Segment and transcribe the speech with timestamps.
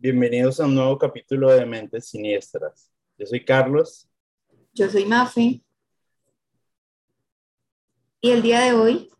[0.00, 2.88] Bienvenidos a un nuevo capítulo de Mentes Siniestras.
[3.18, 4.08] Yo soy Carlos.
[4.72, 5.60] Yo soy Mafe.
[8.20, 9.10] Y el día de hoy,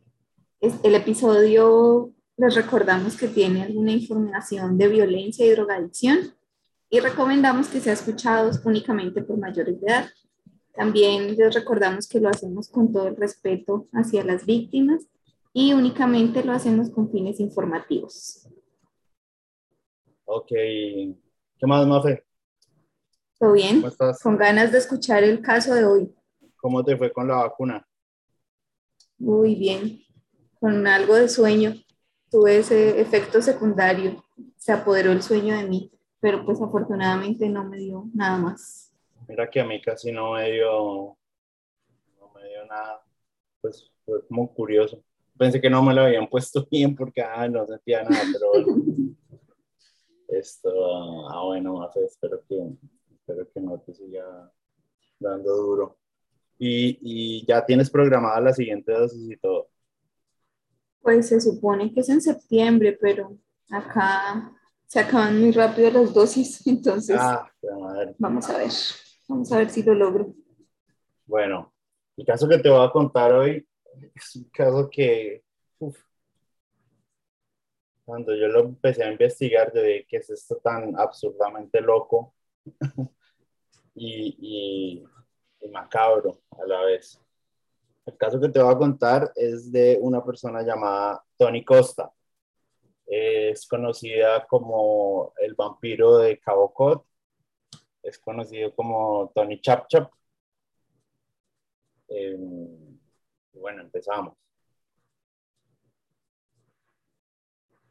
[0.60, 6.37] el episodio, les recordamos que tiene alguna información de violencia y drogadicción
[6.88, 10.08] y recomendamos que sea escuchado únicamente por mayores de edad.
[10.76, 15.08] También les recordamos que lo hacemos con todo el respeto hacia las víctimas
[15.53, 18.48] y únicamente lo hacemos con fines informativos.
[20.30, 20.48] Ok.
[20.48, 22.23] ¿Qué más, Mafe?
[23.38, 23.77] ¿Todo bien?
[23.77, 24.23] ¿Cómo estás?
[24.23, 26.14] Con ganas de escuchar el caso de hoy.
[26.56, 27.88] ¿Cómo te fue con la vacuna?
[29.16, 30.02] Muy bien.
[30.60, 31.73] Con algo de sueño.
[32.30, 34.23] Tuve ese efecto secundario.
[34.59, 38.92] Se apoderó el sueño de mí, pero pues afortunadamente no me dio nada más.
[39.26, 41.16] Mira que a mí casi no me dio,
[42.20, 43.02] no me dio nada.
[43.62, 45.02] Pues fue como curioso.
[45.38, 48.52] Pensé que no me lo habían puesto bien porque ah, no sentía nada, pero
[50.28, 52.71] Esto, ah, bueno, Mafe, espero que,
[53.10, 54.52] espero que no te siga
[55.18, 55.98] dando duro.
[56.59, 59.68] Y, y ya tienes programada la siguiente dosis y todo.
[61.01, 63.38] Pues se supone que es en septiembre, pero
[63.70, 64.52] acá
[64.86, 67.50] se acaban muy rápido las dosis, entonces ah,
[68.18, 68.70] vamos a ver,
[69.28, 70.34] vamos a ver si lo logro.
[71.26, 71.72] Bueno,
[72.16, 73.66] el caso que te voy a contar hoy
[74.14, 75.44] es un caso que
[78.08, 82.34] cuando yo lo empecé a investigar, yo vi que es esto tan absurdamente loco
[83.94, 85.04] y,
[85.60, 87.20] y, macabro a la vez.
[88.06, 92.10] El caso que te voy a contar es de una persona llamada Tony Costa.
[93.04, 97.02] Es conocida como el vampiro de Cabo Cod.
[98.02, 100.10] Es conocido como Tony Chap Chap.
[102.08, 102.38] Eh,
[103.52, 104.47] bueno, empezamos.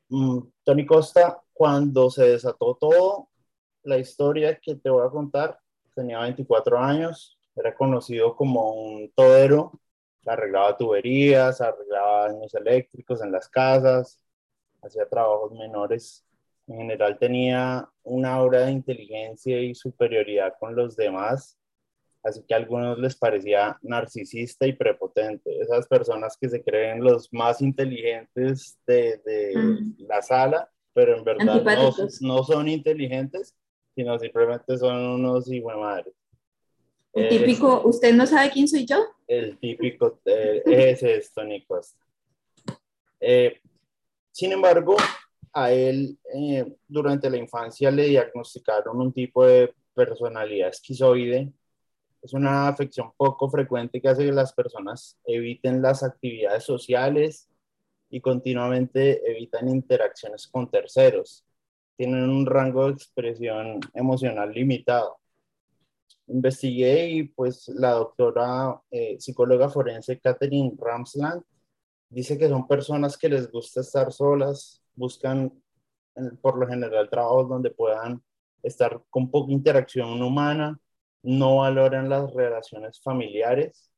[0.10, 3.30] Mm, Tony Costa, cuando se desató todo,
[3.84, 5.60] la historia que te voy a contar,
[5.96, 9.72] tenía 24 años, era conocido como un todero,
[10.26, 14.20] arreglaba tuberías, arreglaba daños eléctricos en las casas,
[14.82, 16.26] hacía trabajos menores.
[16.68, 21.58] En general tenía una aura de inteligencia y superioridad con los demás
[22.28, 25.60] así que a algunos les parecía narcisista y prepotente.
[25.62, 29.22] Esas personas que se creen los más inteligentes de,
[30.00, 31.64] la sala, pero en verdad
[32.22, 33.56] no, son inteligentes,
[33.96, 36.14] sino simplemente son unos hijos madres.
[37.14, 38.98] El típico, ¿usted no sabe quién soy yo?
[39.26, 42.06] El típico, eh, ese es Tony Costa.
[43.20, 43.60] Eh,
[44.32, 44.98] sin embargo,
[45.54, 51.52] a él eh, durante la infancia le diagnosticaron un tipo de personalidad esquizoide
[52.28, 57.50] es una afección poco frecuente que hace que las personas eviten las actividades sociales
[58.10, 61.46] y continuamente evitan interacciones con terceros.
[61.96, 65.20] Tienen un rango de expresión emocional limitado.
[66.28, 71.42] Investigué y pues la doctora eh, psicóloga forense Catherine Ramsland
[72.10, 75.54] dice que son personas que les gusta estar solas, buscan
[76.42, 78.22] por lo general trabajos donde puedan
[78.64, 80.78] estar con poca interacción humana
[81.24, 83.92] no valoran las relaciones familiares,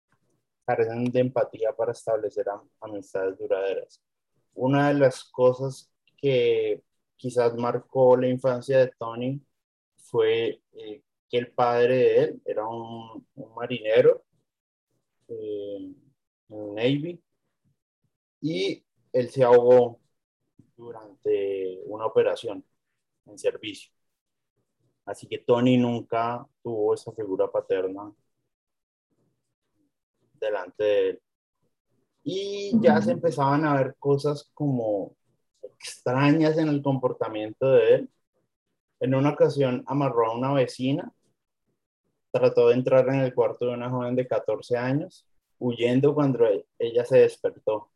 [0.65, 2.45] carecen de empatía para establecer
[2.81, 4.01] amistades duraderas.
[4.53, 6.83] Una de las cosas que
[7.17, 9.41] quizás marcó la infancia de Tony
[9.97, 14.23] fue eh, que el padre de él era un, marinero
[15.27, 15.93] eh,
[16.49, 17.21] Navy
[18.41, 19.99] y él se ahogó
[20.75, 22.63] durante una operación
[23.25, 23.91] en servicio.
[25.09, 28.13] Así que Tony nunca tuvo esa figura paterna
[30.39, 31.21] delante de él.
[32.23, 35.15] Y ya se empezaban a ver cosas como
[35.63, 38.09] extrañas en el comportamiento de él.
[38.99, 41.11] En una ocasión amarró a una vecina,
[42.29, 45.25] trató de entrar en el cuarto de una joven de 14 años,
[45.57, 46.45] huyendo cuando
[46.77, 47.89] ella se despertó.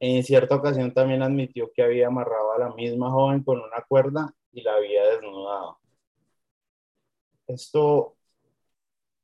[0.00, 4.34] En cierta ocasión también admitió que había amarrado a la misma joven con una cuerda
[4.50, 5.79] y la había desnudado
[7.54, 8.16] esto,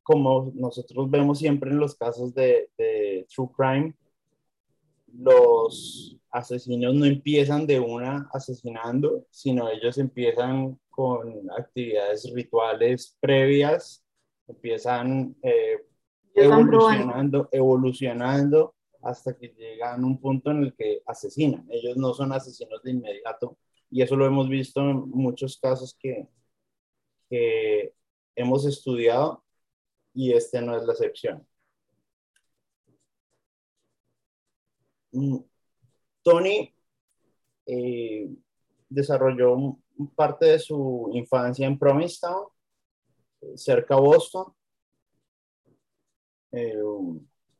[0.02, 2.70] como nosotros vemos siempre en los casos de,
[3.28, 3.94] True Crime,
[5.12, 14.04] los asesinos no empiezan de una asesinando, sino ellos empiezan con actividades rituales previas,
[14.46, 15.78] empiezan eh,
[16.34, 21.66] evolucionando, evolucionando hasta que llegan a un punto en el que asesinan.
[21.70, 23.56] Ellos no son asesinos de inmediato
[23.90, 26.26] y eso lo hemos visto en muchos casos que,
[27.30, 27.94] que
[28.36, 29.42] hemos estudiado
[30.14, 31.46] y este no es la excepción.
[35.12, 35.38] Mm,
[36.22, 36.74] Tony
[37.66, 38.28] eh,
[38.88, 39.78] desarrolló
[40.14, 42.48] parte de su infancia en Provincetown,
[43.56, 44.52] cerca de Boston.
[46.52, 46.74] Eh,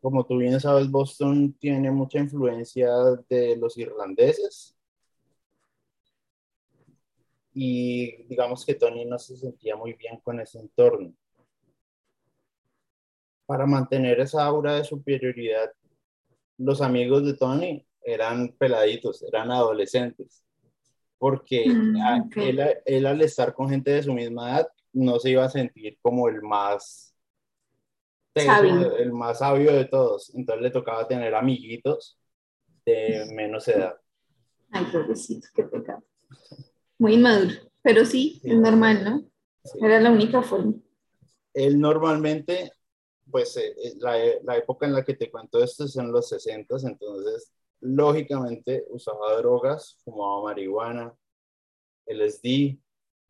[0.01, 2.91] como tú bien sabes, Boston tiene mucha influencia
[3.29, 4.76] de los irlandeses.
[7.59, 11.15] Y digamos que Tony no se sentía muy bien con ese entorno.
[13.47, 15.73] Para mantener esa aura de superioridad,
[16.59, 20.45] los amigos de Tony eran peladitos, eran adolescentes.
[21.17, 22.31] Porque mm,
[22.85, 26.29] él al estar con gente de su misma edad, no se iba a sentir como
[26.29, 27.15] el más
[28.35, 30.31] el más sabio de todos.
[30.35, 32.21] Entonces le tocaba tener amiguitos
[32.85, 33.97] de menos edad.
[34.73, 36.05] Ay, pobrecito, qué pecado.
[36.99, 39.31] Muy inmaduro, pero sí, es normal, ¿no?
[39.81, 40.75] Era la única forma.
[41.53, 42.73] Él normalmente,
[43.31, 46.29] pues eh, eh, la, la, época en la que te cuento esto es en los
[46.29, 51.15] 60, entonces lógicamente usaba drogas, fumaba marihuana,
[52.07, 52.79] LSD,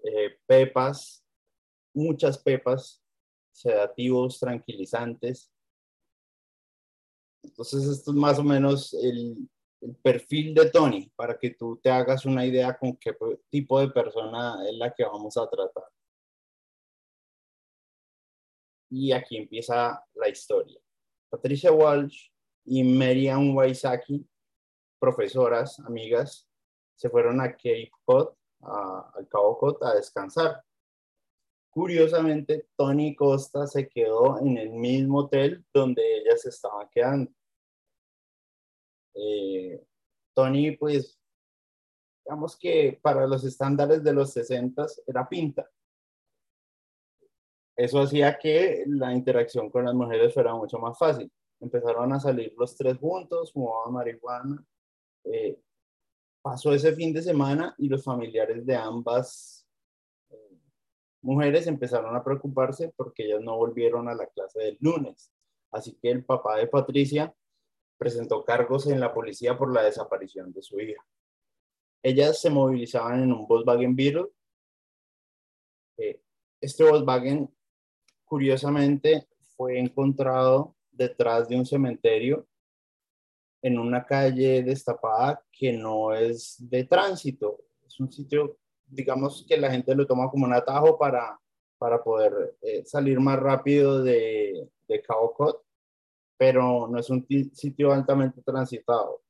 [0.04, 1.24] eh, pepas,
[1.94, 3.02] muchas pepas,
[3.52, 5.50] sedativos, tranquilizantes.
[7.42, 9.48] Entonces, esto es más o menos el,
[9.94, 13.16] perfil de Tony, para que tú te hagas una idea con qué
[13.50, 15.84] tipo de persona es la que vamos a tratar.
[18.90, 20.80] Y aquí empieza la historia.
[21.28, 22.30] Patricia Walsh
[22.64, 24.26] y Marian Waisaki,
[24.98, 26.48] profesoras, amigas,
[26.96, 30.62] se fueron a Cape Cod, al Cabo Cod, a descansar.
[31.70, 37.30] Curiosamente, Tony Costa se quedó en el mismo hotel donde ella se estaba quedando.
[39.16, 39.82] Eh,
[40.34, 41.18] Tony, pues,
[42.24, 45.68] digamos que para los estándares de los 60 era pinta.
[47.76, 51.30] Eso hacía que la interacción con las mujeres fuera mucho más fácil.
[51.60, 54.64] Empezaron a salir los tres juntos, fumaban marihuana.
[55.24, 55.60] Eh,
[56.42, 59.66] pasó ese fin de semana y los familiares de ambas
[61.26, 65.32] mujeres empezaron a preocuparse porque ellas no volvieron a la clase del lunes.
[65.72, 67.34] Así que el papá de Patricia
[67.98, 71.04] presentó cargos en la policía por la desaparición de su hija.
[72.02, 74.26] Ellas se movilizaban en un Volkswagen Beetle.
[75.98, 76.20] Eh,
[76.60, 77.52] este Volkswagen,
[78.24, 79.26] curiosamente,
[79.56, 82.46] fue encontrado detrás de un cementerio
[83.62, 87.64] en una calle destapada que no es de tránsito.
[87.84, 91.38] Es un sitio digamos que la gente lo toma como un atajo para,
[91.78, 95.56] para poder eh, salir más rápido de, de Cabo Cod,
[96.36, 99.22] pero no es un sitio altamente transitado.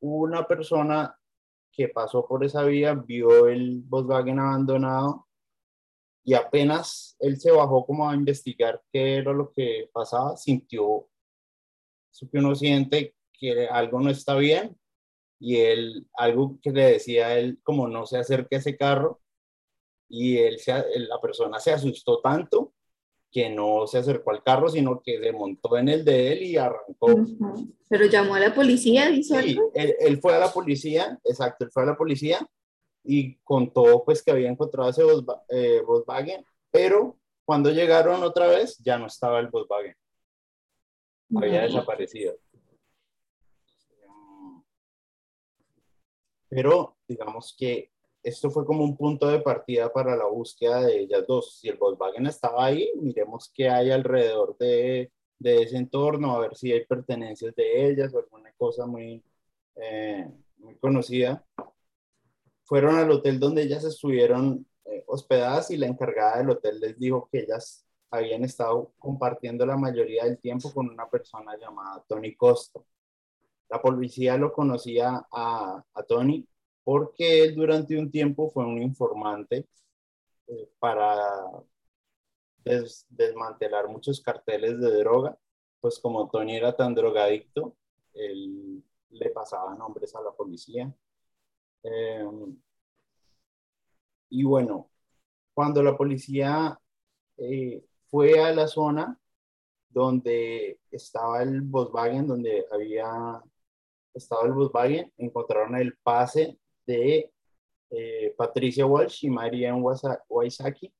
[0.00, 1.16] Una persona
[1.70, 5.26] que pasó por esa vía vio el Volkswagen abandonado
[6.24, 11.08] y apenas él se bajó como a investigar qué era lo que pasaba, sintió,
[12.12, 14.78] eso que uno siente que algo no está bien
[15.40, 19.20] y él, algo que le decía a él, como no se acerque a ese carro,
[20.08, 22.71] y él se, la persona se asustó tanto
[23.32, 26.56] que no se acercó al carro, sino que se montó en el de él y
[26.58, 27.08] arrancó.
[27.88, 31.70] Pero llamó a la policía, dice sí, él, él, fue a la policía, exacto, él
[31.72, 32.46] fue a la policía
[33.02, 35.02] y contó pues que había encontrado ese
[35.48, 39.96] eh, Volkswagen, pero cuando llegaron otra vez ya no estaba el Volkswagen.
[41.34, 42.34] Había desaparecido.
[46.50, 47.91] Pero digamos que
[48.22, 51.58] esto fue como un punto de partida para la búsqueda de ellas dos.
[51.58, 56.56] Si el Volkswagen estaba ahí, miremos qué hay alrededor de, de ese entorno, a ver
[56.56, 59.22] si hay pertenencias de ellas o alguna cosa muy,
[59.76, 61.44] eh, muy conocida.
[62.64, 67.28] Fueron al hotel donde ellas estuvieron eh, hospedadas y la encargada del hotel les dijo
[67.30, 72.80] que ellas habían estado compartiendo la mayoría del tiempo con una persona llamada Tony Costa.
[73.68, 76.46] La policía lo conocía a, a Tony
[76.84, 79.68] porque él durante un tiempo fue un informante
[80.48, 81.16] eh, para
[82.64, 85.36] desmantelar muchos carteles de droga,
[85.80, 87.76] pues como Tony era tan drogadicto,
[88.14, 90.94] él le pasaba nombres a la policía.
[91.82, 92.56] Em,
[94.30, 94.90] y bueno,
[95.54, 96.78] cuando la policía
[97.36, 99.18] eh, fue a la zona
[99.88, 103.42] donde estaba el Volkswagen, donde había
[104.14, 107.32] estado el Volkswagen, encontraron el pase de
[107.90, 109.82] eh, Patricia Walsh y Marianne
[110.28, 110.92] Waisaki,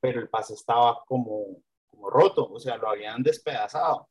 [0.00, 4.08] pero el pase estaba como, como roto, o sea, lo habían despedazado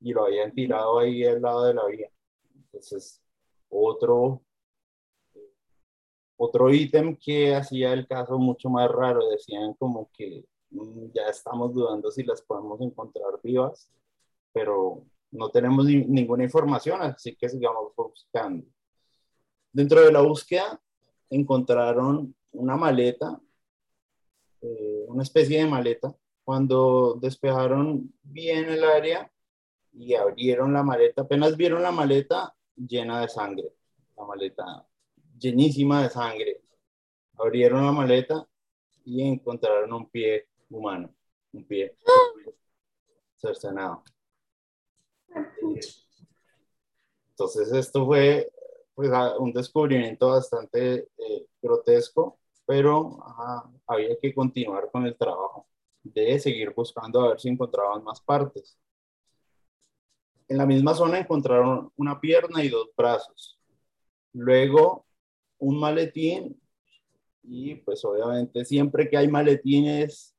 [0.00, 2.10] y lo habían tirado ahí al lado de la vía.
[2.54, 3.20] Entonces,
[3.68, 4.42] otro,
[6.36, 11.74] otro ítem que hacía el caso mucho más raro, decían como que mm, ya estamos
[11.74, 13.90] dudando si las podemos encontrar vivas,
[14.52, 18.64] pero no tenemos ninguna información, así que sigamos buscando.
[19.78, 20.82] Dentro de la búsqueda
[21.30, 23.40] encontraron una maleta,
[24.60, 26.12] eh, una especie de maleta.
[26.42, 29.30] Cuando despejaron bien el área
[29.92, 33.72] y abrieron la maleta, apenas vieron la maleta llena de sangre,
[34.16, 34.84] la maleta
[35.38, 36.60] llenísima de sangre.
[37.36, 38.48] Abrieron la maleta
[39.04, 41.14] y encontraron un pie humano,
[41.52, 41.96] un pie
[43.36, 44.02] cercenado.
[47.30, 48.50] Entonces esto fue
[48.98, 53.16] pues, un descubrimiento bastante eh, grotesco, pero
[53.86, 55.68] había que continuar con el trabajo
[56.02, 58.76] de seguir buscando a ver si encontraban más partes.
[60.48, 63.60] En la misma zona encontraron una pierna y dos brazos.
[64.32, 65.06] Luego
[65.58, 66.60] un maletín
[67.44, 70.34] y pues obviamente siempre que hay maletines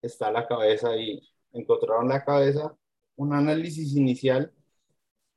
[0.00, 1.20] está la cabeza ahí.
[1.52, 2.76] Encontraron la cabeza.
[3.16, 4.52] Un análisis inicial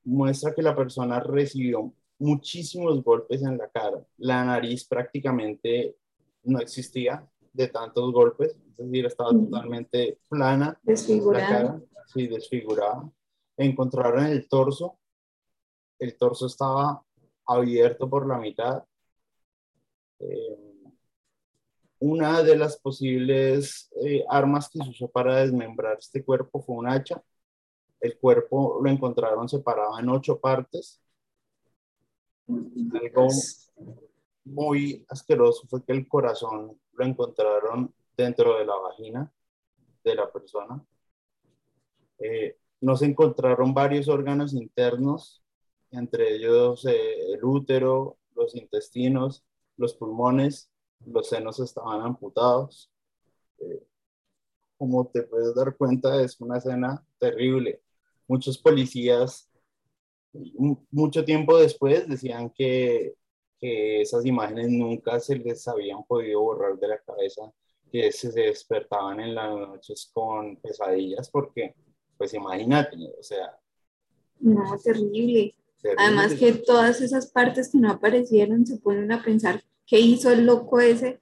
[0.03, 4.05] muestra que la persona recibió muchísimos golpes en la cara.
[4.17, 5.97] La nariz prácticamente
[6.43, 10.77] no existía de tantos golpes, es decir, estaba totalmente plana.
[10.83, 11.49] Desfigurada.
[11.49, 13.09] La cara, sí, desfigurada.
[13.57, 14.99] Encontraron el torso.
[15.97, 17.01] El torso estaba
[17.47, 18.83] abierto por la mitad.
[20.19, 20.57] Eh,
[21.99, 26.87] una de las posibles eh, armas que se usó para desmembrar este cuerpo fue un
[26.87, 27.23] hacha.
[27.99, 31.01] El cuerpo lo encontraron separado en ocho partes.
[32.47, 33.27] Algo
[34.43, 39.31] muy asqueroso fue que el corazón lo encontraron dentro de la vagina
[40.03, 40.85] de la persona.
[42.19, 45.43] Eh, no se encontraron varios órganos internos,
[45.91, 49.43] entre ellos eh, el útero, los intestinos,
[49.77, 50.69] los pulmones,
[51.05, 52.91] los senos estaban amputados.
[53.59, 53.83] Eh,
[54.77, 57.81] como te puedes dar cuenta, es una escena terrible.
[58.27, 59.49] Muchos policías,
[60.91, 63.15] mucho tiempo después, decían que,
[63.59, 67.51] que esas imágenes nunca se les habían podido borrar de la cabeza,
[67.91, 71.75] que se despertaban en las noches con pesadillas, porque,
[72.17, 73.57] pues imagínate, o sea.
[74.39, 75.55] No, terrible.
[75.81, 75.95] terrible.
[75.97, 80.45] Además que todas esas partes que no aparecieron se ponen a pensar qué hizo el
[80.45, 81.21] loco ese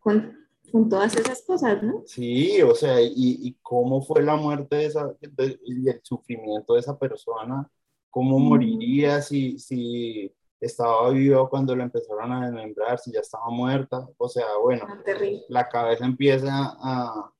[0.00, 0.36] con,
[0.72, 2.02] con todas esas cosas, ¿no?
[2.06, 6.74] Sí, o sea, y, y cómo fue la muerte de esa, de, y el sufrimiento
[6.74, 7.70] de esa persona,
[8.12, 14.06] cómo moriría si, si estaba vivo cuando lo empezaron a desmembrar, si ya estaba muerta,
[14.18, 15.02] o sea, bueno, Ah,
[15.48, 17.32] la cabeza empieza a,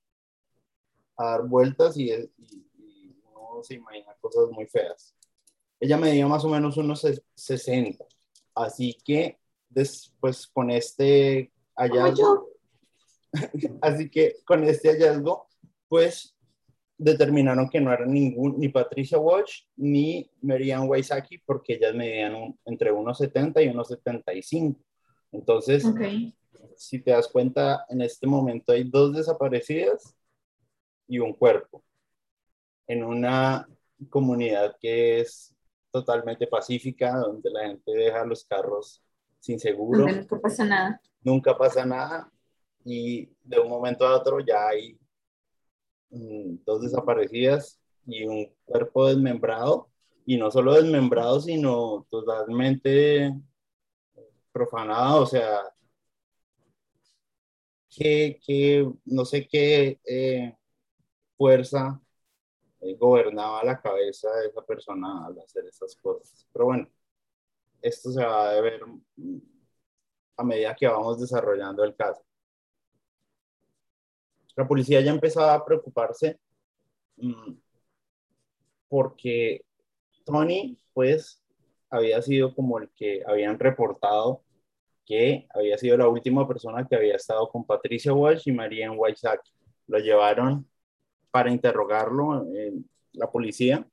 [1.17, 5.15] a dar vueltas y, y, y uno se imagina cosas muy feas.
[5.79, 8.05] Ella medía más o menos unos 60,
[8.55, 9.39] así que
[9.69, 12.49] después con este hallazgo,
[13.83, 15.49] así que con este hallazgo,
[15.87, 16.35] pues
[16.99, 22.59] determinaron que no era ningún, ni Patricia Walsh ni Marianne Waisaki, porque ellas medían un,
[22.65, 24.77] entre 1,70 y 1,75.
[25.33, 26.35] Entonces, okay.
[26.77, 30.15] si te das cuenta, en este momento hay dos desaparecidas
[31.09, 31.83] y un cuerpo
[32.87, 33.69] en una
[34.11, 35.55] comunidad que es
[35.91, 39.03] totalmente pacífica, donde la gente deja los carros
[39.39, 40.01] sin seguro.
[40.01, 41.01] Donde nunca pasa nada.
[41.23, 42.33] Nunca pasa nada
[42.85, 44.99] y de un momento a otro ya hay
[46.13, 49.89] dos desaparecidas y un cuerpo desmembrado
[50.27, 53.33] y no solo desmembrado sino totalmente
[54.53, 55.63] profanado, o sea,
[57.91, 60.57] que, que no sé qué eh,
[61.37, 62.01] fuerza
[62.81, 66.47] eh, gobernaba la cabeza de esa persona al hacer esas cosas.
[66.53, 66.89] Pero bueno,
[67.83, 68.83] esto se va a ver
[70.37, 72.23] a medida que vamos desarrollando el caso.
[74.57, 76.39] La policía ya empezaba a preocuparse
[77.17, 77.55] mmm,
[78.89, 79.65] porque
[80.25, 81.43] Tony, pues,
[81.91, 84.43] había sido como el que habían reportado
[85.05, 88.99] que había sido la última persona que había estado con Patricia Walsh y María en
[88.99, 89.51] Waisaki.
[89.89, 90.67] Lo llevaron
[91.31, 92.47] para interrogarlo
[93.13, 93.87] la policía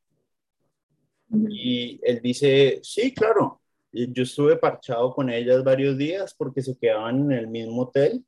[1.49, 3.61] y él dice, sí, claro,
[3.91, 8.23] yo estuve parchado con ellas varios días porque se quedaban en el mismo hotel,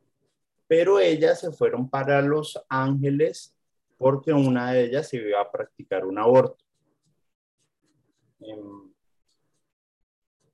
[0.72, 3.54] pero ellas se fueron para Los Ángeles
[3.98, 6.64] porque una de ellas se iba a practicar un aborto.
[8.40, 8.56] Eh,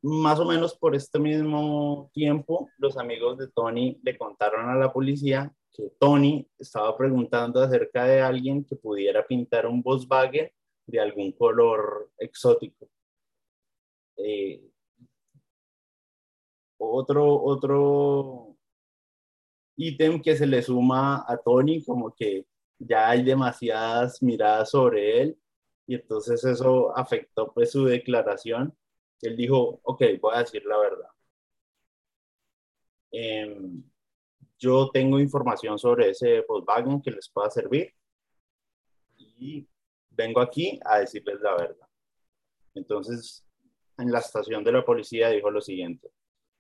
[0.02, 4.92] más o menos por este mismo tiempo, los amigos de Tony le contaron a la
[4.92, 10.50] policía que Tony estaba preguntando acerca de alguien que pudiera pintar un Volkswagen
[10.88, 12.90] de algún color exótico.
[14.18, 14.68] Eh,
[16.80, 18.47] otro, otro
[19.78, 22.46] ítem que se le suma a Tony, como que
[22.80, 25.40] ya hay demasiadas miradas sobre él
[25.88, 28.76] y entonces eso afectó pues su declaración.
[29.22, 31.10] Él dijo, ok, voy a decir la verdad.
[33.12, 33.84] Em,
[34.60, 37.94] yo tengo información sobre ese Volkswagen que les pueda servir
[39.18, 39.68] y
[40.10, 41.88] vengo aquí a decirles la verdad.
[42.74, 43.46] Entonces,
[43.98, 46.10] en la estación de la policía dijo lo siguiente.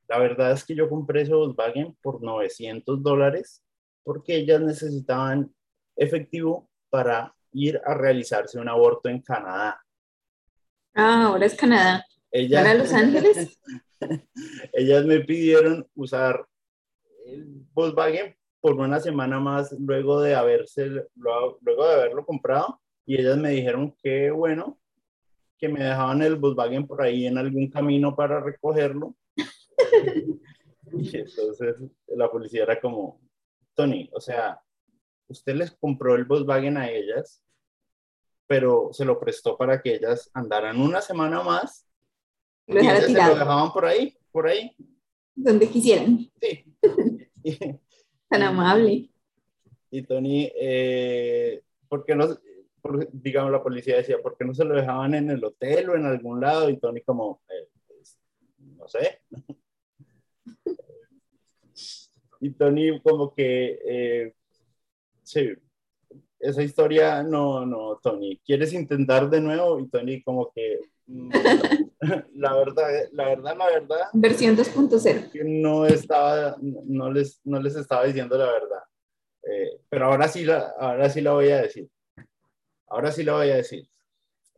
[0.08, 3.64] La verdad es que yo compré ese Volkswagen por 900 dólares
[4.04, 5.54] porque ellas necesitaban
[5.96, 9.82] efectivo para ir a realizarse un aborto en Canadá.
[10.94, 12.06] Ah, ahora es Canadá.
[12.52, 13.60] ¿Para Los Ángeles?
[14.74, 16.46] ellas me pidieron usar
[17.26, 23.38] el Volkswagen por una semana más luego de, haberse, luego de haberlo comprado y ellas
[23.38, 24.78] me dijeron que bueno,
[25.58, 29.16] que me dejaban el Volkswagen por ahí en algún camino para recogerlo.
[30.94, 33.20] Y entonces la policía era como,
[33.74, 34.62] Tony, o sea,
[35.28, 37.44] usted les compró el Volkswagen a ellas,
[38.48, 41.88] pero se lo prestó para que ellas andaran una semana más
[42.66, 44.76] y ellas se lo dejaban por ahí, por ahí.
[45.36, 46.30] Donde quisieran.
[46.42, 46.66] Sí.
[48.30, 49.10] Tan amable.
[49.90, 52.28] Y Tony, eh, ¿por qué no,
[53.12, 56.06] digamos, la policía decía, ¿por qué no se lo dejaban en el hotel o en
[56.06, 56.70] algún lado?
[56.70, 58.18] Y Tony como, eh, pues,
[58.60, 59.22] no sé.
[62.40, 64.34] Y Tony como que, eh,
[65.24, 65.50] sí,
[66.40, 69.80] esa historia, no, no, Tony, ¿quieres intentar de nuevo?
[69.80, 71.32] Y Tony como que, mm,
[72.36, 74.08] la verdad, la verdad, la verdad.
[74.14, 75.44] Versión 2.0.
[75.46, 78.84] No estaba, no les, no les estaba diciendo la verdad.
[79.44, 81.90] Eh, pero ahora sí, la, ahora sí la voy a decir.
[82.88, 83.88] Ahora sí la voy a decir.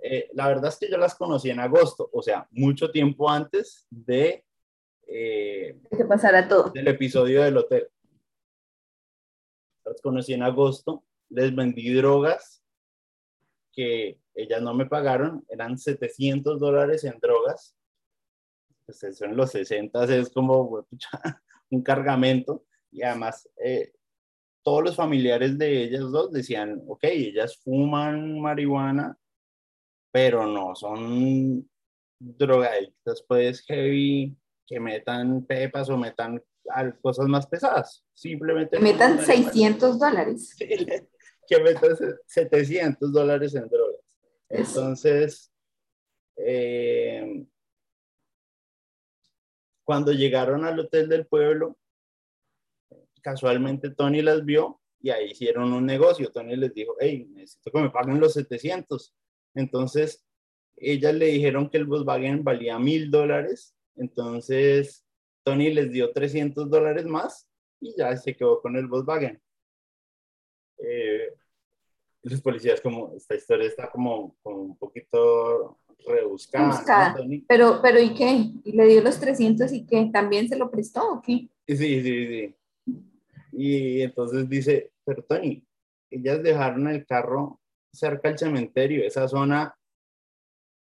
[0.01, 3.85] Eh, la verdad es que yo las conocí en agosto, o sea, mucho tiempo antes
[3.89, 4.45] de...
[5.11, 6.69] Eh, que pasara todo.
[6.69, 7.89] Del episodio del hotel.
[9.83, 12.63] Las conocí en agosto, les vendí drogas
[13.73, 17.75] que ellas no me pagaron, eran 700 dólares en drogas.
[18.85, 20.85] Pues eso en los 60 es como
[21.71, 23.93] un cargamento y además eh,
[24.63, 29.17] todos los familiares de ellas dos decían, ok, ellas fuman marihuana,
[30.11, 31.67] pero no son
[32.19, 34.35] drogadictas, pues heavy,
[34.69, 36.41] que metan pepas o metan
[37.01, 38.05] cosas más pesadas.
[38.13, 38.77] Simplemente.
[38.77, 40.55] Que metan 600 dólares.
[40.59, 43.99] que metan 700 dólares en drogas.
[44.47, 45.51] Entonces,
[46.37, 47.45] eh,
[49.83, 51.79] cuando llegaron al hotel del pueblo,
[53.21, 56.31] casualmente Tony las vio y ahí hicieron un negocio.
[56.31, 59.15] Tony les dijo, hey, necesito que me paguen los 700.
[59.55, 60.23] Entonces,
[60.75, 63.75] ellas le dijeron que el Volkswagen valía mil dólares.
[63.99, 65.05] Entonces,
[65.43, 67.47] Tony les dio 300 dólares más
[67.79, 69.41] y ya se quedó con el Volkswagen.
[70.77, 71.33] Eh,
[72.23, 77.15] los policías, como esta historia está como, un poquito rebuscada.
[77.47, 78.51] Pero, pero ¿y qué?
[78.63, 80.09] ¿Y le dio los 300 y qué?
[80.11, 81.49] ¿También se lo prestó o qué?
[81.67, 82.55] Sí, sí, sí.
[83.51, 85.65] Y entonces dice, pero Tony,
[86.09, 87.59] ellas dejaron el carro
[87.91, 89.75] cerca del cementerio, esa zona,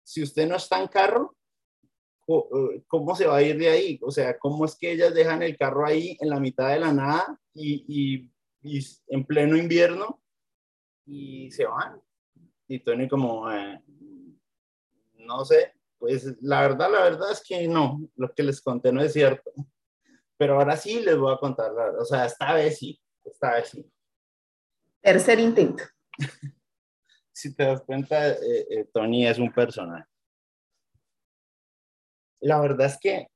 [0.04, 1.36] si usted no está en carro,
[2.88, 4.00] ¿cómo se va a ir de ahí?
[4.02, 6.92] O sea, ¿cómo es que ellas dejan el carro ahí en la mitad de la
[6.92, 8.32] nada y,
[9.08, 10.22] en pleno invierno
[11.06, 12.02] y se van?
[12.68, 13.80] Y Tony como, eh,
[15.20, 19.02] no sé, pues la verdad, la verdad es que no, lo que les conté no
[19.02, 19.52] es cierto.
[20.38, 23.92] Pero ahora sí les voy a contar, o sea, esta vez sí, esta vez sí.
[25.02, 25.84] Tercer intento.
[27.32, 30.06] si te das cuenta, eh, eh, Tony es un personaje.
[32.46, 33.28] La verdad es que,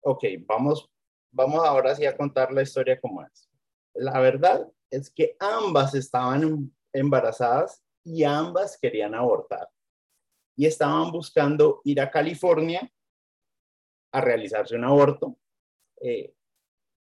[0.00, 0.90] ok, vamos,
[1.30, 3.48] vamos ahora sí a contar la historia como es.
[3.94, 9.68] La verdad es que ambas estaban em, embarazadas y ambas querían abortar.
[10.56, 12.92] Y estaban buscando ir a California
[14.10, 15.38] a realizarse un aborto
[16.00, 16.34] eh,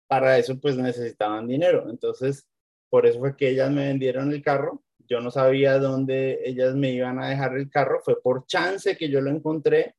[0.08, 1.88] para eso pues necesitaban dinero.
[1.88, 2.48] Entonces,
[2.90, 4.82] por eso fue que ellas me vendieron el carro.
[5.08, 8.02] Yo no sabía dónde ellas me iban a dejar el carro.
[8.04, 9.96] Fue por chance que yo lo encontré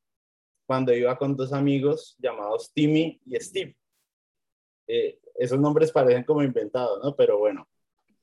[0.65, 3.75] cuando iba con dos amigos llamados Timmy y Steve.
[4.87, 7.15] Eh, esos nombres parecen como inventados, ¿no?
[7.15, 7.67] Pero bueno.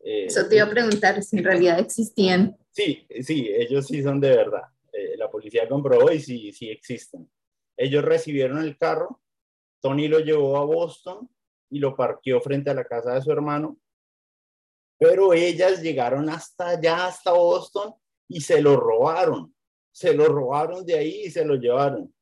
[0.00, 2.56] Eh, eso te iba a preguntar si en realidad existían.
[2.70, 4.62] Sí, sí, ellos sí son de verdad.
[5.16, 7.30] la policía comprobó y sí, sí existen.
[7.76, 9.20] Ellos recibieron el carro,
[9.80, 11.28] Tony lo llevó a Boston
[11.70, 13.78] y lo parqueó frente a la casa de su hermano,
[14.98, 17.94] pero ellas llegaron hasta allá, hasta Boston,
[18.28, 19.54] y se lo robaron.
[19.90, 22.14] Se lo robaron de ahí y se lo llevaron.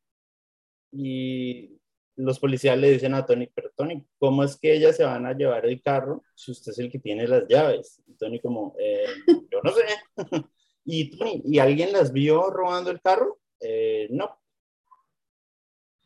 [0.93, 1.79] Y
[2.19, 5.35] los policías le dicen a Tony, pero Tony, ¿cómo es que ellas se van a
[5.35, 8.03] llevar el carro si usted es el que tiene las llaves?
[8.07, 9.07] Y Tony como, eh,
[9.51, 9.85] yo no sé.
[10.85, 13.39] y Tony, ¿y alguien las vio robando el carro?
[13.61, 14.37] Eh, no,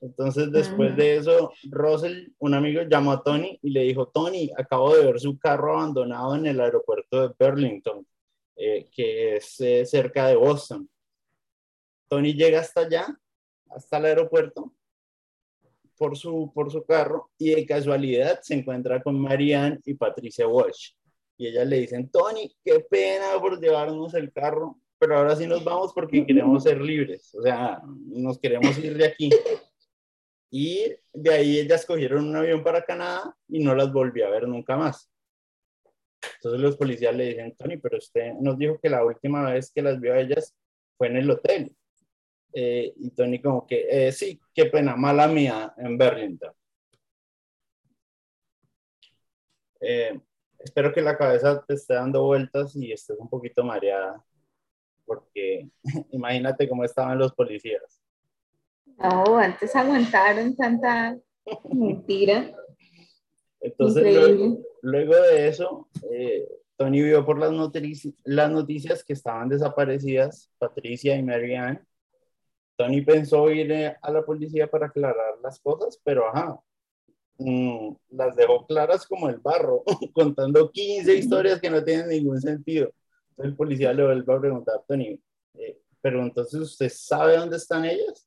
[0.00, 4.94] Entonces, después de eso, Russell, un amigo, llamó a Tony y le dijo, Tony, acabo
[4.94, 8.06] de ver su carro abandonado en el aeropuerto de Burlington,
[8.56, 9.56] eh, que es
[9.88, 10.88] cerca de Boston.
[12.08, 13.18] Tony llega hasta allá,
[13.74, 14.72] hasta el aeropuerto,
[15.96, 20.94] por su, por su carro y de casualidad se encuentra con Marianne y Patricia Walsh.
[21.36, 25.64] Y ellas le dicen, Tony, qué pena por llevarnos el carro, pero ahora sí nos
[25.64, 29.30] vamos porque queremos ser libres, o sea, nos queremos ir de aquí.
[30.50, 34.46] Y de ahí ellas cogieron un avión para Canadá y no las volví a ver
[34.46, 35.08] nunca más.
[36.36, 39.82] Entonces los policías le dicen, Tony, pero usted nos dijo que la última vez que
[39.82, 40.54] las vio a ellas
[40.96, 41.74] fue en el hotel.
[42.52, 46.52] Eh, y Tony como que, eh, sí, qué pena, mala mía en Burlington.
[49.80, 50.20] Eh,
[50.58, 54.22] espero que la cabeza te esté dando vueltas y estés un poquito mareada,
[55.04, 55.68] porque
[56.12, 58.00] imagínate cómo estaban los policías.
[58.98, 61.18] No, antes aguantaron tanta
[61.72, 62.54] mentira.
[63.60, 64.04] Entonces,
[64.82, 71.16] luego, de eso, eh, Tony vio por las, noticias, las noticias que estaban desaparecidas, Patricia
[71.16, 71.80] y Marianne.
[72.82, 76.60] Tony pensó ir a la policía para aclarar las cosas, pero ajá,
[77.38, 82.92] mm, las dejó claras como el barro, contando 15 historias que no tienen ningún sentido.
[83.30, 85.22] Entonces el policía le vuelve a preguntar, Tony,
[85.54, 88.26] eh, pero entonces usted sabe dónde están ellas?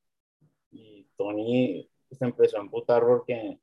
[1.18, 3.60] Tony se empezó a emputar porque,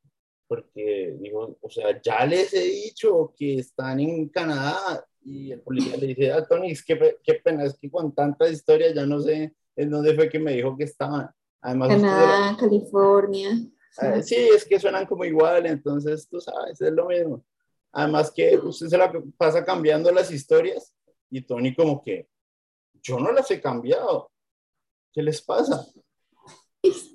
[0.46, 5.96] porque dijo, o sea, ya les he dicho que están en Canadá y el policía
[5.96, 9.20] le dice, ah, Tony, es que, qué pena, es que con tantas historias ya no
[9.20, 11.30] sé en dónde fue que me dijo que estaban.
[11.60, 13.50] Además, Canadá, California.
[13.98, 17.44] Ah, sí, es que suenan como igual, entonces tú sabes, es lo mismo.
[17.92, 20.94] Además que usted se la pasa cambiando las historias
[21.30, 22.28] y Tony como que,
[23.02, 24.30] yo no las he cambiado.
[25.12, 25.86] ¿Qué les pasa?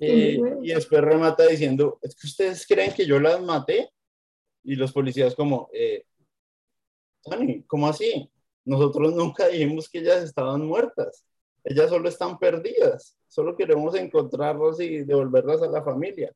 [0.00, 3.90] Eh, y después remata diciendo, es que ustedes creen que yo las maté.
[4.64, 6.04] Y los policías como, eh,
[7.22, 8.30] Tony, ¿cómo así?
[8.64, 11.24] Nosotros nunca dijimos que ellas estaban muertas.
[11.64, 13.16] Ellas solo están perdidas.
[13.26, 16.34] Solo queremos encontrarlas y devolverlas a la familia.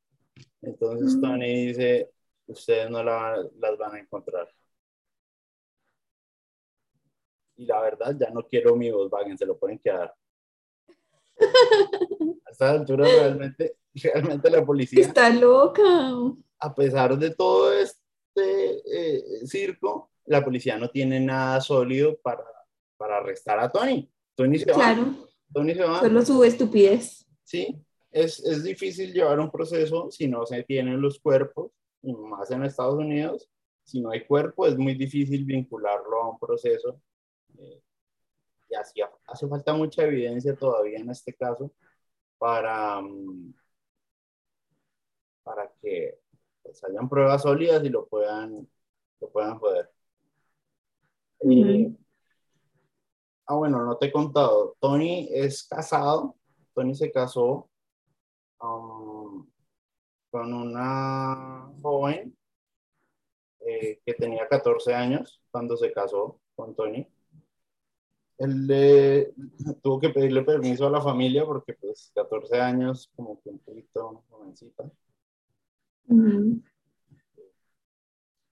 [0.60, 2.10] Entonces Tony dice,
[2.46, 4.48] ustedes no las van a encontrar.
[7.56, 10.14] Y la verdad, ya no quiero mi Volkswagen, se lo pueden quedar.
[12.46, 15.00] A esta altura realmente, realmente la policía...
[15.00, 15.82] Está loca.
[16.58, 18.02] A pesar de todo este
[18.36, 22.44] eh, circo, la policía no tiene nada sólido para,
[22.96, 24.10] para arrestar a Tony.
[24.42, 25.90] Tony se claro.
[25.90, 26.00] va.
[26.00, 27.26] Solo su estupidez.
[27.44, 27.76] Sí,
[28.10, 31.70] es, es difícil llevar un proceso si no se tienen los cuerpos,
[32.02, 33.48] y más en Estados Unidos.
[33.84, 37.00] Si no hay cuerpo, es muy difícil vincularlo a un proceso.
[37.58, 37.82] Eh,
[38.70, 41.70] y hace falta mucha evidencia todavía en este caso
[42.38, 43.52] para, mm,
[45.42, 46.18] para que
[46.62, 48.66] pues, hayan pruebas sólidas y lo puedan,
[49.20, 49.90] lo puedan joder.
[53.46, 54.76] Ah, bueno, no te he contado.
[54.80, 56.36] Tony es casado.
[56.74, 57.68] Tony se casó
[58.60, 59.46] um,
[60.30, 62.36] con una joven
[63.60, 67.06] eh, que tenía 14 años cuando se casó con Tony
[68.42, 69.34] él
[69.82, 74.24] tuvo que pedirle permiso a la familia porque pues 14 años como que un poquito
[74.28, 74.90] jovencita.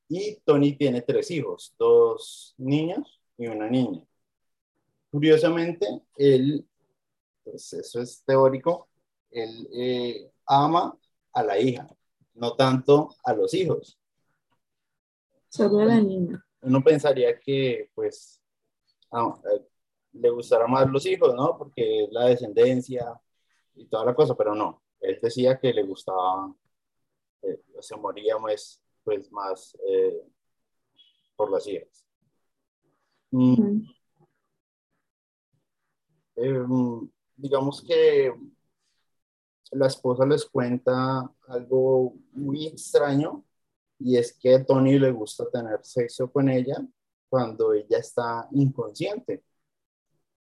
[0.09, 4.03] Y Tony tiene tres hijos, dos niños y una niña.
[5.11, 6.67] Curiosamente, él,
[7.43, 8.89] pues eso es teórico,
[9.31, 10.97] él eh, ama
[11.33, 11.89] a la hija,
[12.35, 13.99] no tanto a los hijos.
[15.49, 16.45] Solo a la niña.
[16.63, 18.41] Uno pensaría que, pues,
[19.11, 19.67] ah, eh,
[20.13, 21.57] le gustará más los hijos, ¿no?
[21.57, 23.21] Porque la descendencia
[23.75, 24.83] y toda la cosa, pero no.
[25.01, 26.55] Él decía que le gustaba,
[27.43, 30.23] eh, se moría más, pues más eh,
[31.37, 32.05] por las hijas.
[33.31, 33.83] Mm.
[36.41, 38.33] Em, digamos que
[39.73, 43.45] la esposa les cuenta algo muy extraño
[43.99, 46.77] y es que a Tony le gusta tener sexo con ella
[47.29, 49.45] cuando ella está inconsciente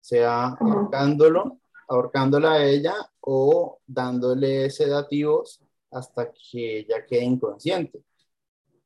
[0.05, 8.05] sea ahorcándolo, ahorcándola a ella o dándole sedativos hasta que ella quede inconsciente.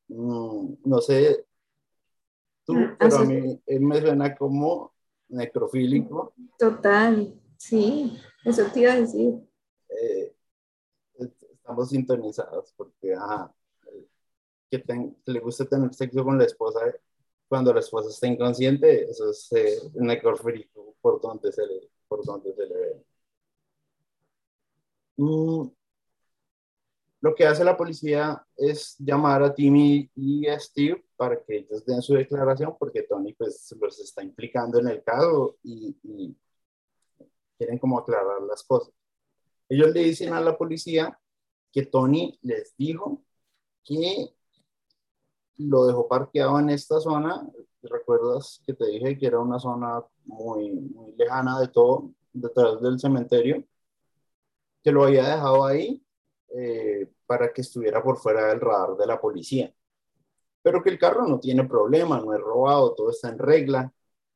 [0.06, 1.44] Mm, no sé,
[2.64, 4.92] tú, mm, pero a mí me suena como
[5.28, 6.34] necrofílico.
[6.58, 9.34] Total, sí, eso te iba a decir.
[9.88, 10.34] Eh,
[11.52, 13.54] estamos sintonizados porque, ajá,
[14.70, 14.84] que,
[15.26, 16.80] le gusta tener sexo con la esposa
[17.48, 22.54] cuando la esposa está inconsciente, eso es eh, necrofílico por donde se le, por donde
[22.54, 23.04] se le ve.
[25.16, 25.70] Mm,
[27.20, 31.84] Lo que hace la policía es llamar a Timmy y a Steve para que ellos
[31.84, 36.36] den su declaración porque Tony pues los está implicando en el caso y, y
[37.58, 38.94] quieren como aclarar las cosas.
[39.68, 41.18] Ellos le dicen a la policía
[41.72, 43.24] que Tony les dijo
[43.84, 44.32] que
[45.56, 47.46] lo dejó parqueado en esta zona.
[47.82, 52.98] ¿Recuerdas que te dije que era una zona muy, muy lejana de todo, detrás del
[53.00, 53.64] cementerio?
[54.82, 56.00] Que lo había dejado ahí
[56.56, 59.74] eh, para que estuviera por fuera del radar de la policía.
[60.62, 63.92] Pero que el carro no tiene problema, no es robado, todo está en regla.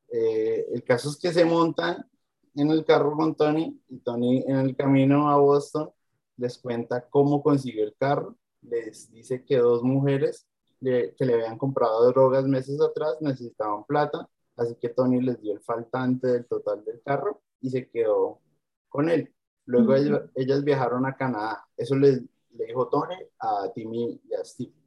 [0.09, 2.07] Eh, el caso es que se montan
[2.55, 5.91] en el carro con Tony y Tony en el camino a Boston
[6.37, 10.47] les cuenta cómo consiguió el carro, les dice que dos mujeres
[10.81, 15.61] que le habían comprado drogas meses atrás necesitaban plata, así que Tony les dio el
[15.61, 18.41] faltante del total del carro y se quedó
[18.89, 19.33] con él.
[19.67, 24.82] Luego ellas, viajaron a Canadá, eso les, le dijo Tony a Timmy y a Steve.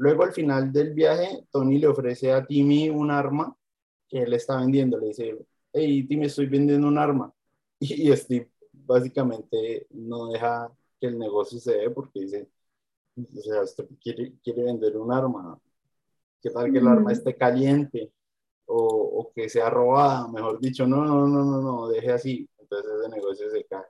[0.00, 3.54] Luego al final del viaje, Tony le ofrece a Timmy un arma
[4.08, 5.38] que él está vendiendo, le dice,
[5.74, 7.30] hey Timmy, estoy vendiendo un arma.
[7.78, 12.48] Y, y Steve básicamente no deja que el negocio se dé porque dice,
[13.18, 15.60] o sea, usted quiere, quiere vender un arma,
[16.40, 18.10] ¿qué tal que el arma esté caliente
[18.64, 20.28] o, o, que sea robada?
[20.28, 23.84] Mejor dicho, no, no, no, no, no, deje así, entonces ese negocio se cae.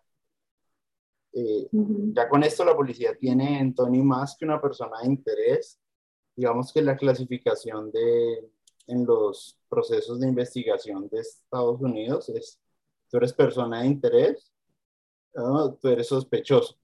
[1.32, 5.79] Eh, ya con esto la policía tiene en Tony más que una persona de interés,
[6.40, 8.50] digamos que la clasificación de
[8.86, 12.58] en los procesos de investigación de Estados Unidos es,
[13.10, 14.50] tú eres persona de interés,
[15.80, 16.80] tú eres sospechoso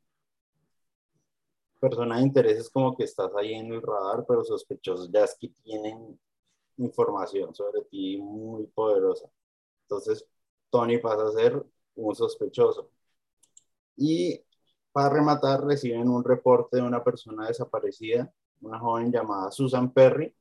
[1.81, 5.37] persona de interés es como que estás ahí en el radar, pero sospechosos ya es
[5.39, 6.19] que tienen
[6.79, 9.31] información sobre ti muy poderosa.
[9.83, 10.27] Entonces,
[10.71, 11.65] Tony pasa a ser
[11.95, 12.91] un sospechoso.
[13.97, 14.43] Y
[14.93, 20.35] para rematar, reciben un reporte de una persona desaparecida, una joven llamada Susan Perry,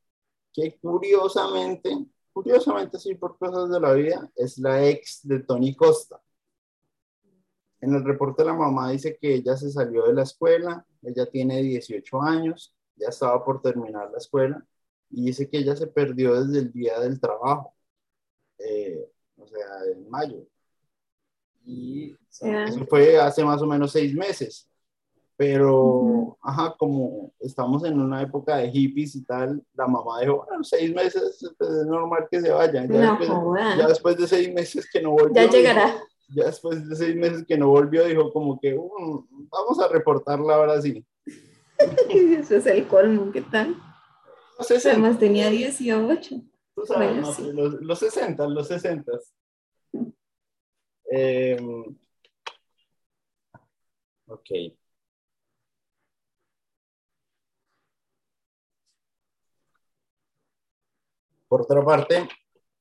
[0.54, 1.92] que curiosamente,
[2.34, 6.22] curiosamente sí por cosas de la vida, es la ex de Tony Costa.
[7.82, 11.62] En el reporte la mamá dice que ella se salió de la escuela, ella tiene
[11.62, 14.66] 18 años, ya estaba por terminar la escuela
[15.10, 17.76] y dice que ella se perdió desde el día del trabajo,
[18.58, 20.48] eh, o sea, en mayo.
[21.64, 24.70] Y eso fue hace más o menos seis meses.
[25.38, 30.64] Pero, ajá, como estamos en una época de hippies y tal, la mamá dijo, bueno,
[30.64, 32.88] seis meses pues, es normal que se vayan.
[32.88, 33.30] Ya, después,
[33.78, 35.34] ya después de seis meses que no volvió.
[35.34, 35.96] Ya llegará
[36.30, 40.56] ya después de seis meses que no volvió, dijo como que uh, vamos a reportarla
[40.56, 41.06] ahora sí.
[42.10, 43.76] Eso es el colmo, ¿qué tal?
[44.58, 44.92] Los 60.
[44.92, 46.36] Además tenía 18.
[46.76, 49.12] Tú sabes, no, los, los, 60, los 60.
[51.12, 51.56] Eh,
[54.26, 54.50] ok.
[61.48, 62.28] Por otra parte,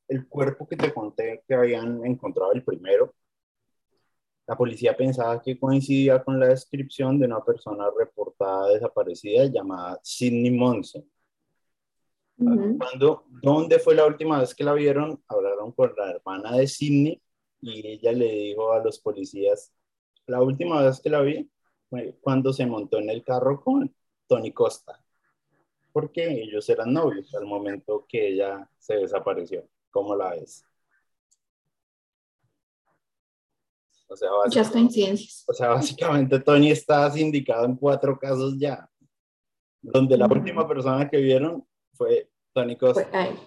[0.09, 3.15] el cuerpo que te conté que habían encontrado el primero
[4.47, 10.51] la policía pensaba que coincidía con la descripción de una persona reportada desaparecida llamada Sidney
[10.51, 11.05] Monson.
[12.37, 15.23] Cuando, ¿Dónde fue la última vez que la vieron?
[15.29, 17.23] Hablaron con la hermana de Sidney
[17.61, 19.73] y ella le dijo a los policías,
[20.27, 21.49] la última vez que la vi
[21.89, 23.95] fue cuando se montó en el carro con
[24.27, 25.03] Tony Costa,
[25.95, 29.65] porque ellos eran novios al momento que ella se desapareció.
[29.93, 30.67] ¿Cómo la ves?
[34.09, 38.91] O sea, O sea, básicamente Tony está sindicado en cuatro casos ya,
[39.81, 43.05] donde la última persona que vieron fue Tony Costa.
[43.09, 43.39] Fue él,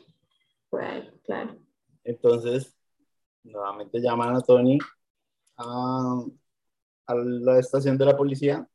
[0.69, 1.57] fue él, claro.
[2.05, 2.73] Entonces,
[3.43, 4.77] nuevamente llaman a Tony
[5.57, 6.23] a,
[7.07, 8.65] a la estación de la policía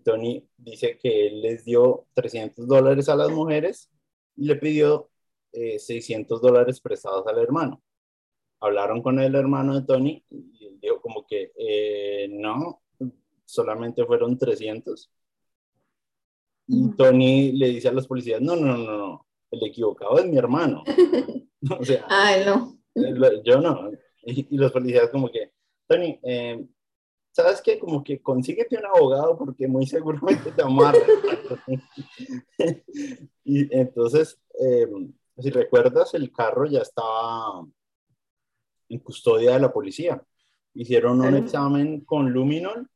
[0.00, 3.90] Tony dice que él les dio 300 dólares a las mujeres
[4.36, 5.10] y le pidió
[5.52, 7.82] 600 eh, dólares prestados al hermano.
[8.60, 12.82] Hablaron con el hermano de Tony y dijo como que eh, no,
[13.44, 15.10] solamente fueron 300.
[16.68, 20.38] Y Tony le dice a los policías, no, no, no, no, el equivocado es mi
[20.38, 20.84] hermano.
[21.78, 22.78] o sea, Ay, no.
[23.44, 23.90] yo no.
[24.22, 25.52] Y, los policías como que,
[25.86, 26.64] Tony, eh,
[27.32, 27.78] ¿sabes qué?
[27.78, 30.98] Como que consíguete un abogado porque muy seguramente te amarra.
[33.44, 34.86] y entonces, eh,
[35.38, 37.66] si recuerdas, el carro ya estaba
[38.88, 40.22] en custodia de la policía.
[40.74, 42.88] Hicieron un examen con luminol.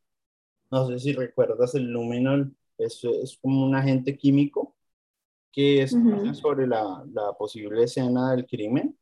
[0.71, 2.55] No sé si recuerdas el luminol.
[2.79, 4.75] Es, es como un agente químico
[5.51, 5.97] que es
[6.35, 8.95] sobre la, la, posible escena del crimen.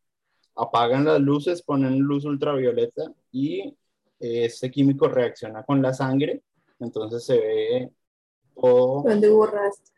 [0.55, 3.77] Apagan las luces, ponen luz ultravioleta y
[4.19, 6.43] este químico reacciona con la sangre.
[6.81, 7.93] Entonces se ve
[8.55, 9.95] todo ¿Dónde hubo rastro?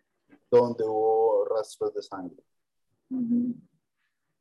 [0.50, 2.42] donde hubo rastros de sangre.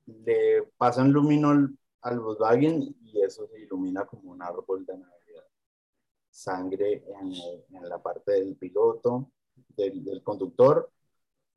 [0.05, 5.45] Le pasan luminol al Volkswagen y eso se ilumina como un árbol de Navidad.
[6.29, 7.33] Sangre en,
[7.75, 9.31] en la parte del piloto,
[9.75, 10.91] del, del conductor.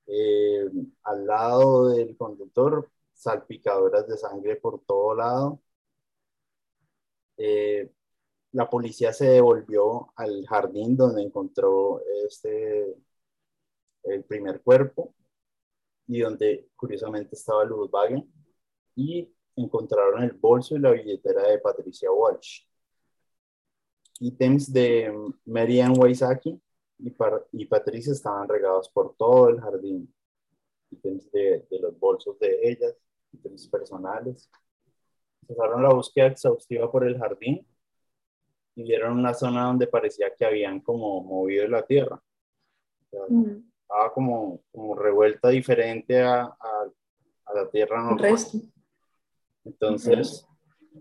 [0.07, 0.67] Eh,
[1.03, 5.61] al lado del conductor, salpicaduras de sangre por todo lado.
[7.37, 7.91] Eh,
[8.59, 12.93] la policía se devolvió al jardín donde encontró este,
[14.03, 15.15] el primer cuerpo
[16.09, 18.29] y donde curiosamente estaba el Volkswagen
[18.97, 22.63] y encontraron el bolso y la billetera de Patricia Walsh.
[24.19, 26.61] Ítems de Mary Ann Waisaki
[26.99, 27.15] y,
[27.53, 30.13] y Patricia estaban regados por todo el jardín.
[30.91, 32.97] Ítems de, de los bolsos de ellas,
[33.33, 34.51] ítems personales.
[35.43, 37.65] Empezaron la búsqueda exhaustiva por el jardín
[38.79, 42.23] y vieron una zona donde parecía que habían como movido la tierra.
[43.11, 46.89] Estaba como, como revuelta diferente a, a,
[47.47, 48.37] a la tierra normal.
[49.65, 50.47] Entonces,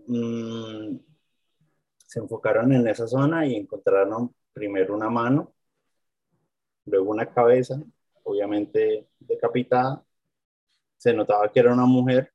[0.08, 0.96] mmm,
[1.98, 5.54] se enfocaron en esa zona y encontraron primero una mano,
[6.84, 7.80] luego una cabeza,
[8.24, 10.04] obviamente decapitada.
[10.96, 12.32] Se notaba que era una mujer,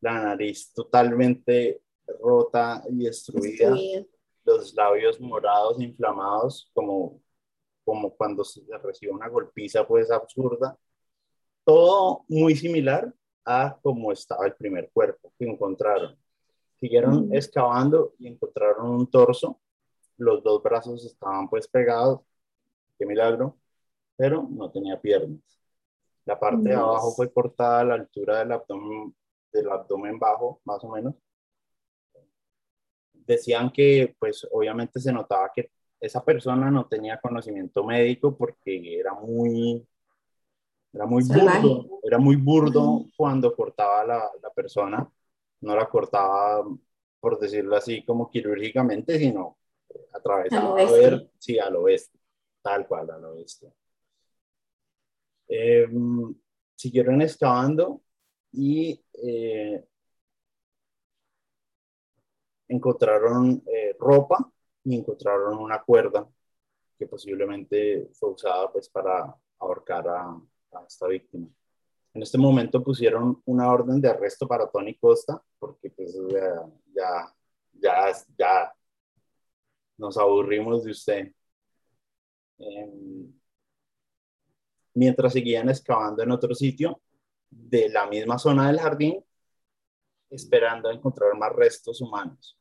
[0.00, 1.82] la nariz totalmente
[2.18, 4.08] rota y destruida, sí.
[4.56, 7.20] Los labios morados, inflamados, como,
[7.84, 10.76] como cuando se recibe una golpiza, pues absurda.
[11.64, 13.12] Todo muy similar
[13.44, 16.16] a como estaba el primer cuerpo que encontraron.
[16.78, 17.34] Siguieron mm.
[17.34, 19.60] excavando y encontraron un torso.
[20.16, 22.20] Los dos brazos estaban pues pegados.
[22.98, 23.56] Qué milagro.
[24.16, 25.40] Pero no tenía piernas.
[26.24, 29.14] La parte de abajo fue cortada a la altura del abdomen,
[29.52, 31.14] del abdomen bajo, más o menos.
[33.12, 35.70] Decían que pues obviamente se notaba que
[36.00, 39.86] esa persona no tenía conocimiento médico porque era muy
[40.92, 45.08] era muy burdo, era muy burdo cuando cortaba la, la persona.
[45.60, 46.64] No la cortaba,
[47.20, 49.58] por decirlo así, como quirúrgicamente, sino
[50.12, 52.18] atravesaba a ver, sí, al oeste,
[52.62, 53.72] tal cual, al oeste.
[55.48, 55.86] Eh,
[56.74, 58.00] siguieron excavando
[58.52, 59.84] y eh,
[62.70, 64.50] encontraron eh, ropa
[64.84, 66.26] y encontraron una cuerda
[66.98, 70.40] que posiblemente fue usada pues para ahorcar a,
[70.86, 71.48] esta víctima.
[72.14, 77.34] En este momento pusieron una orden de arresto para Tony Costa, porque pues ya, ya,
[77.72, 78.74] ya, ya
[79.96, 81.32] nos aburrimos de usted.
[82.58, 83.30] Eh,
[84.94, 87.00] mientras seguían excavando en otro sitio
[87.48, 89.24] de la misma zona del jardín,
[90.30, 92.59] esperando encontrar más restos humanos.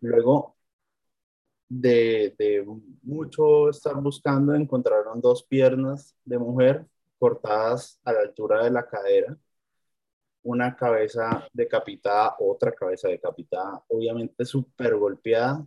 [0.00, 0.56] Luego
[1.68, 2.66] de, de
[3.02, 6.86] mucho estar buscando, encontraron dos piernas de mujer
[7.18, 9.38] cortadas a la altura de la cadera,
[10.42, 15.64] una cabeza decapitada, otra cabeza decapitada, obviamente súper golpeada.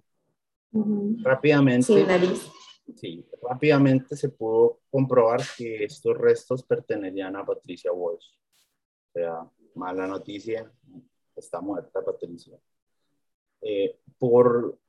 [0.71, 1.17] Uh-huh.
[1.21, 2.49] Rápidamente, Sin nariz.
[2.95, 8.25] sí, rápidamente se pudo comprobar que estos restos pertenecían a Patricia Walsh.
[9.09, 10.71] O sea, mala noticia,
[11.35, 12.57] está muerta Patricia.
[13.61, 14.79] Eh, por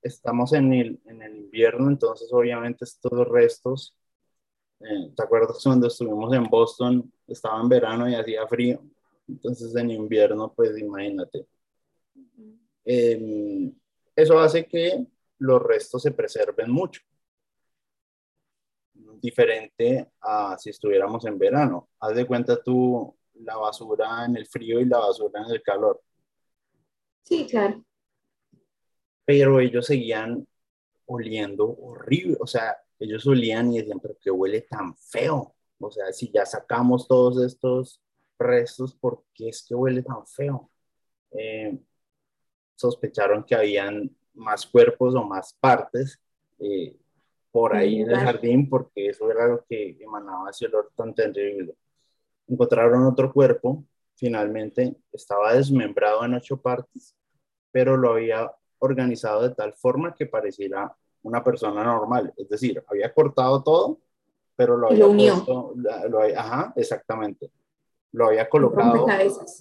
[0.00, 3.94] estamos en el, en el invierno, entonces obviamente estos restos
[4.80, 7.12] eh, ¿Te acuerdas cuando estuvimos en Boston?
[7.28, 8.82] Estaba en verano y hacía frío.
[9.28, 11.46] Entonces en invierno, pues imagínate.
[12.84, 13.72] Eh,
[14.16, 15.06] eso hace que
[15.38, 17.00] los restos se preserven mucho.
[19.20, 21.90] Diferente a si estuviéramos en verano.
[22.00, 26.02] Haz de cuenta tú la basura en el frío y la basura en el calor.
[27.22, 27.84] Sí, claro.
[29.24, 30.46] Pero ellos seguían
[31.06, 32.36] oliendo horrible.
[32.40, 35.54] O sea, ellos olían y decían, pero que huele tan feo.
[35.78, 38.00] O sea, si ya sacamos todos estos
[38.38, 40.70] restos, ¿por qué es que huele tan feo?
[41.32, 41.78] Eh,
[42.76, 46.20] sospecharon que habían más cuerpos o más partes
[46.58, 46.96] eh,
[47.50, 51.74] por ahí en el jardín, porque eso era lo que emanaba ese olor tan terrible.
[52.48, 57.14] Encontraron otro cuerpo, finalmente estaba desmembrado en ocho partes,
[57.70, 58.50] pero lo había
[58.82, 62.32] organizado de tal forma que pareciera una persona normal.
[62.36, 64.00] Es decir, había cortado todo,
[64.56, 65.34] pero lo había lo unió.
[65.34, 65.74] puesto,
[66.10, 67.50] lo había, ajá, exactamente.
[68.10, 69.06] Lo había colocado.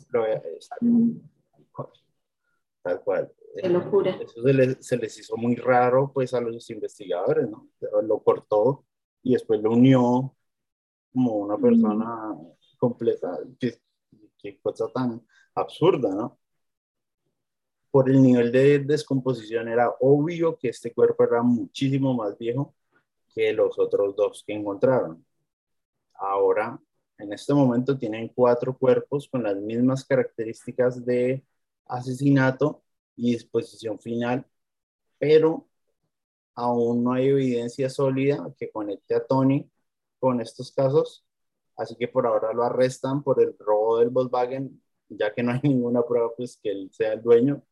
[0.10, 0.42] Lo había,
[0.82, 1.12] mm.
[2.82, 3.32] Tal cual.
[3.62, 4.18] Qué locura.
[4.20, 7.70] Eso se les, se les, hizo muy raro pues a los investigadores, ¿no?
[8.02, 8.86] Lo cortó
[9.22, 10.36] y después lo unió
[11.14, 12.56] como una persona mm.
[12.80, 13.38] completa.
[13.60, 13.80] Qué,
[14.40, 15.22] qué cosa tan
[15.54, 16.41] absurda, ¿no?
[17.92, 22.74] Por el nivel de descomposición era obvio que este cuerpo era muchísimo más viejo
[23.36, 25.26] que los otros dos que encontraron.
[26.16, 26.80] Ahora,
[27.18, 31.44] en este momento tienen cuatro cuerpos con las mismas características de
[31.86, 32.84] asesinato
[33.16, 34.46] y disposición final,
[35.20, 35.68] pero
[36.56, 39.70] aún no hay evidencia sólida que conecte a Tony
[40.20, 41.26] con estos casos,
[41.78, 45.60] así que por ahora lo arrestan por el robo del Volkswagen, ya que no hay
[45.64, 47.64] ninguna prueba pues que él sea el dueño,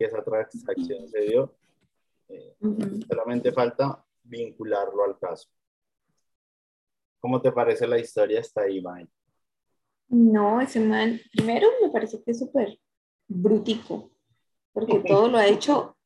[0.00, 1.54] que esa transacción se dio.
[2.28, 2.56] Eh,
[3.06, 5.48] solamente falta vincularlo al caso.
[7.20, 9.12] ¿Cómo te parece la historia hasta ahí, Mike?
[10.08, 12.78] No, ese man, primero me parece que es súper
[13.28, 14.10] brutico,
[14.72, 15.96] porque todo lo ha hecho,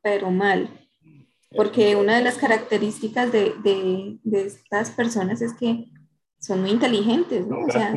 [0.00, 0.68] pero mal.
[1.54, 5.90] Porque una de las características de, de, de estas personas es que
[6.38, 7.58] son muy inteligentes, ¿no?
[7.66, 7.92] O sea,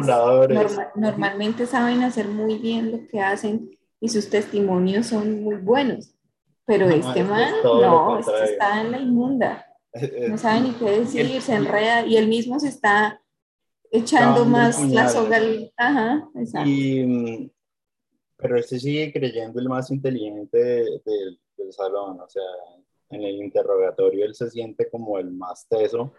[0.95, 3.69] normalmente saben hacer muy bien lo que hacen
[3.99, 6.15] y sus testimonios son muy buenos.
[6.65, 9.65] Pero este man, no, este está en la inmunda.
[10.29, 13.21] No sabe ni qué decir, se enreda y él mismo se está
[13.89, 15.39] echando más la soga.
[15.77, 16.69] Ajá, exacto.
[16.69, 17.49] Y,
[18.35, 22.43] pero este sigue creyendo el más inteligente del, del salón, o sea,
[23.09, 26.13] en el interrogatorio él se siente como el más teso.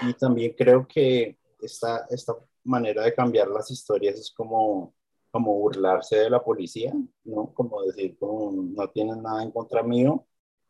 [0.00, 2.34] Y también creo que esta, esta
[2.64, 4.94] manera de cambiar las historias es como,
[5.32, 6.92] como burlarse de la policía,
[7.24, 7.52] ¿no?
[7.54, 10.26] Como decir, como, no tienen nada en contra mío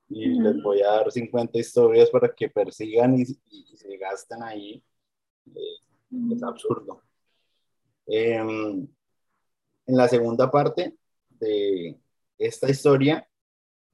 [0.09, 3.25] y les voy a dar 50 historias para que persigan y,
[3.77, 4.83] se gasten ahí.
[5.55, 7.03] Eh, es absurdo.
[8.07, 8.87] Em,
[9.87, 10.97] en la segunda parte
[11.29, 11.99] de
[12.39, 13.29] esta historia,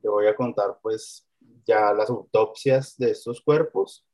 [0.02, 1.26] te voy a contar pues
[1.66, 4.06] ya las autopsias de estos cuerpos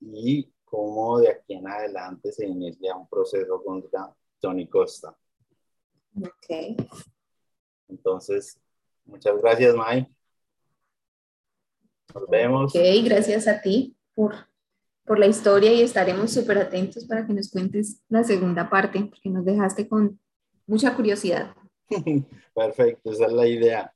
[0.00, 5.16] y cómo de aquí en adelante se inicia un proceso contra Tony Costa.
[6.16, 6.76] Ok.
[7.88, 8.58] Entonces,
[9.04, 10.08] muchas gracias, Mai.
[12.14, 12.74] Nos vemos.
[12.74, 14.34] Ok, gracias a ti por,
[15.04, 19.30] por la historia y estaremos súper atentos para que nos cuentes la segunda parte, porque
[19.30, 20.20] nos dejaste con
[20.66, 21.54] mucha curiosidad.
[22.54, 23.94] Perfecto, esa es la idea.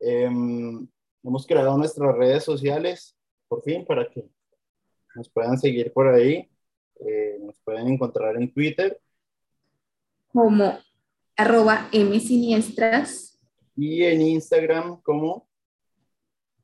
[0.00, 0.86] Em,
[1.22, 3.16] hemos creado nuestras redes sociales,
[3.48, 4.28] por fin, para que
[5.14, 6.48] nos puedan seguir por ahí.
[7.00, 9.00] Eh, nos pueden encontrar en Twitter.
[10.32, 10.78] Como
[11.38, 13.38] arroba msiniestras.
[13.76, 15.48] Y en Instagram como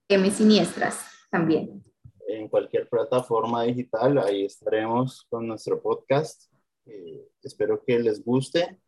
[0.09, 1.83] msiniestras también.
[2.27, 6.53] En cualquier plataforma digital, ahí estaremos con nuestro podcast.
[6.87, 8.81] Eh, espero que les guste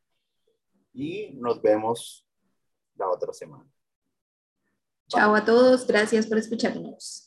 [0.93, 2.26] y nos vemos
[2.97, 3.70] la otra semana.
[5.09, 7.26] Chao a todos, gracias por escucharnos.